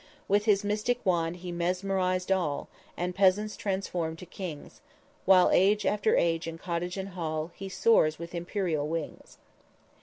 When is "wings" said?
8.87-9.37